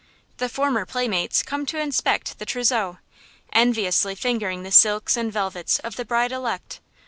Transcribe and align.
The 0.37 0.49
former 0.49 0.87
playmates 0.87 1.43
come 1.43 1.67
to 1.67 1.79
inspect 1.79 2.39
the 2.39 2.45
trousseau, 2.47 2.97
enviously 3.53 4.15
fingering 4.15 4.63
the 4.63 4.71
silks 4.71 5.15
and 5.15 5.31
velvets 5.31 5.77
of 5.77 5.95
the 5.95 6.05
bride 6.05 6.31
elect. 6.31 6.79